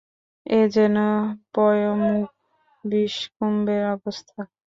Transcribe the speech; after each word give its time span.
এ 0.45 0.59
যেন 0.75 0.95
পয়োমুখ 1.53 2.27
বিষকুম্ভের 2.83 3.83
অবস্থা। 3.95 4.39